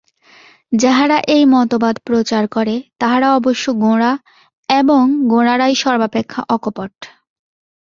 যাহারা 0.73 1.17
এই 1.27 1.43
মতবাদ 1.45 1.95
প্রচার 2.05 2.43
করে, 2.47 2.75
তাহারা 2.99 3.27
অবশ্য 3.35 3.65
গোঁড়া, 3.83 4.11
এবং 4.69 5.01
গোঁড়ারাই 5.31 5.73
সর্বাপেক্ষা 5.83 6.41
অকপট। 6.49 6.93